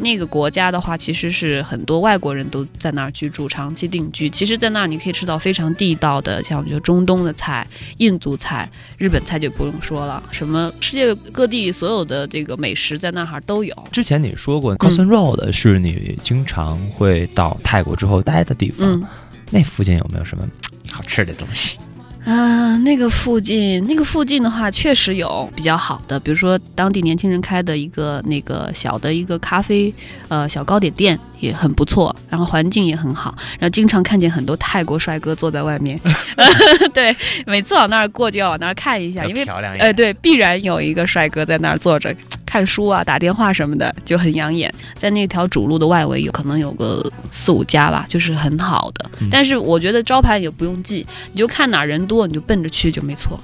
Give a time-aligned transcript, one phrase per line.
[0.00, 4.30] 那个国家的话，其实是很多外国人都在那儿居住、长期定居。
[4.30, 13.74] 其实，在那儿你可以吃到非常地道的，像比如中东的菜、印度菜、日本菜就不用说了，什么世界各地所有的这个美食在那儿都有。
[13.90, 19.02] 之前你说过 c o s t o n Road 是你经常会到泰国之后待的地方，
[19.50, 20.48] 那附近有没有什么
[20.92, 21.76] 好吃的东西？
[22.24, 29.92] 嗯，那个附近，那个附近的话，确实有比较好的，比如说当地年轻人开的一个那个小的一个咖啡，
[30.28, 35.98] 呃，小糕点店也很不错，然后环境也很好，然后经常看见很多泰国帅哥坐在外面，
[36.92, 39.44] 对，每次往那儿过就要往那儿看一下，因为
[39.78, 42.14] 哎，对，必然有一个帅哥在那儿坐着。
[42.58, 44.72] 看书啊，打电话什么的就很养眼。
[44.96, 49.08] 在那条主路的外围，有可能有个四五家吧，就是很好的。
[49.30, 53.38] 但是我觉得招牌也不用记，你就看哪人多，你就奔着去就没错。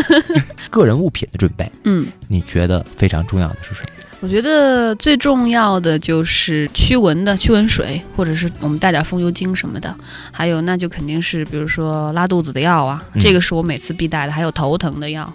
[0.70, 3.88] 个人物品的准备，嗯，你觉得非常重要的是什么？
[4.20, 9.94] 我觉得最重要的就是驱蚊的驱蚊水，或者是我们带点风油精什么的。
[10.32, 14.32] 还有，那就肯定是比如说拉肚子的药啊，这个是我每次必带的。
[14.32, 15.30] 还有头疼的药。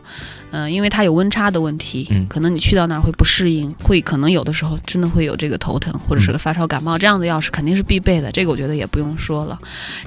[0.54, 9.58] 嗯，因为它有温差的问题，嗯，可能你去到那儿会不适应，会可能有的时候真的会有这个头疼或者是个发烧感冒这样的药是肯定是必备的，这个我觉得也不用说了。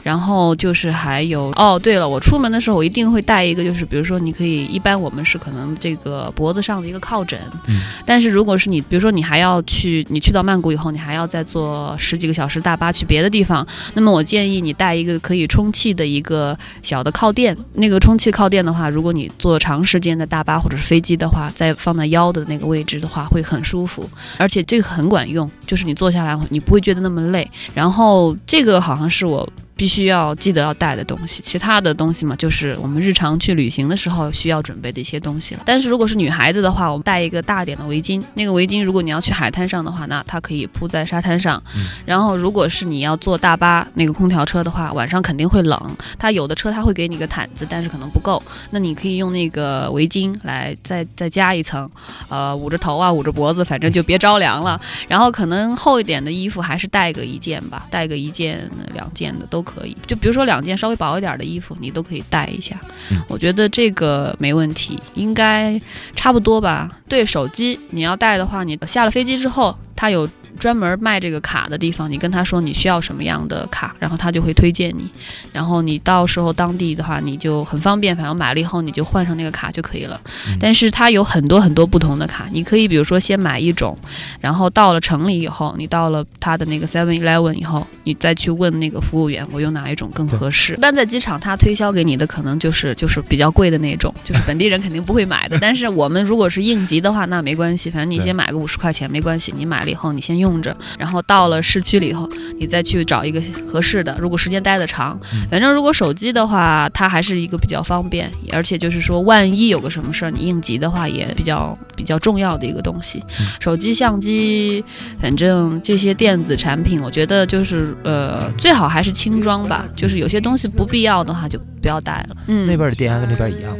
[0.04, 7.36] 然后就是还有哦，对了，我出门的时候我一定会带一个，就是比如说你可以，一般我们是可能这个脖子上的一个靠枕，
[7.66, 20.35] 嗯，但是如果是你，比如说你还要去，你去到曼谷以后，你还要再坐十几个小时大巴去别的地方，那么我建议你带一个可以充气的一个小的靠垫，那个充气靠垫的话，如果你坐长时间的大。
[20.36, 24.06] 大巴或者是飞机的话，再放在腰的那个位置的话，会很舒服，
[24.36, 27.50] 而且这个很管用，就是你坐下来你不会觉得那么累。
[27.74, 29.48] 然后这个好像是我。
[29.76, 35.60] 必须要记得要带的东西，其他的东西嘛，就是我们日常去旅行的时候需要准备的一些东西了。
[35.66, 38.22] 但是如果是女孩子的话，我们带一个大点的围巾。
[38.32, 41.62] 那个围巾，如果你要去海滩上的话，那它可以铺在沙滩上。
[42.06, 45.96] 然后，如果是你要坐大巴那个空调车的话，晚上肯定会冷。
[46.18, 48.42] 它有的车它会给你个毯子，但是可能不够。
[48.70, 51.86] 那你可以用那个围巾来再再加一层，
[52.30, 54.80] 呃，捂着头啊，捂着脖子，反正就别着凉了。
[55.06, 59.65] 然后可能厚一点的衣服还是带个一件吧，带个一件两件的都。
[59.66, 62.80] 可以，就比如说两件稍微薄一点的衣服，你都可以带一下。
[63.28, 65.78] 我觉得这个没问题，应该
[66.14, 66.88] 差不多吧。
[67.08, 70.28] 对手机，你要带的话，你下了飞机之后，它有。
[70.58, 75.06] 专门卖这个卡的地方，你跟他说你需要什么样的卡，然后他就会推荐你。
[75.52, 80.18] 然后你到时候当地的话，你就很方便，反正买了以后你就换上那个卡就可以了。
[80.58, 83.98] 但是它有很多很多不同的卡，你可以比如说先买一种，
[84.40, 90.72] 然后到了城里以后，你到了他的那个 Seven Eleven 以后，你再去问那个服务员，我用哪一种更合适。
[90.78, 95.58] 一般在机场他推销给你的可能就是就是比较贵的那种，就是本地人肯定不会买的。
[95.60, 100.56] 但是我们如果是应急的话，那没关系，反正你先买个五十块钱没关系，你买了以后你先用。
[100.56, 102.26] 着，然后到了市区里头，
[102.58, 104.16] 你再去找一个合适的。
[104.18, 105.20] 如果时间待得长，
[105.50, 113.22] 反正如果手机的话，它还是一个比较方便，而且就是说，万一有个什么事儿，你应急的话也比较比较重要的一个东西。
[113.60, 114.82] 手机、相机，
[115.20, 119.84] 反正这些电子产品，我觉得就是呃，最好还是轻装吧。
[119.94, 122.36] 就是有些东西不必要的话，就不要带了。
[122.46, 123.76] 嗯，那边的电压跟这边一样，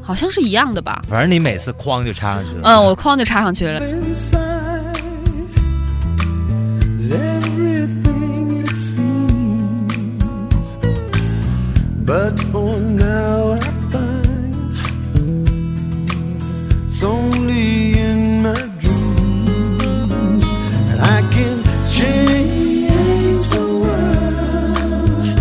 [0.00, 1.02] 好像是一样的吧？
[1.08, 2.60] 反正你每次哐就插上去了。
[2.62, 3.82] 嗯，我哐就插上去了。
[17.02, 20.44] It's only in my dreams
[20.88, 21.56] that I can
[21.88, 25.38] change the world.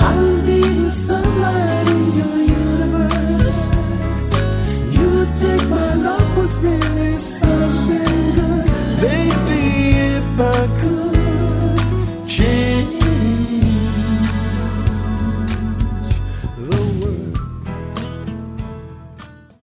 [0.00, 3.62] I'll be the sunlight in your universe.
[4.96, 6.99] You would think my love was really